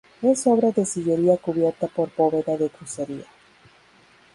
Es 0.23 0.47
obra 0.47 0.71
de 0.71 0.83
sillería 0.83 1.37
cubierta 1.37 1.85
por 1.85 2.09
bóveda 2.15 2.57
de 2.57 2.71
crucería. 2.71 3.27